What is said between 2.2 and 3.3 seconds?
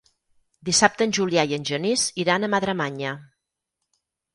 iran a Madremanya.